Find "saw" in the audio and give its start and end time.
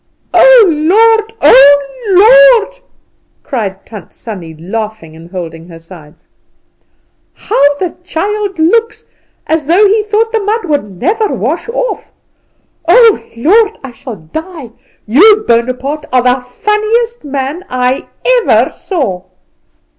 18.71-19.25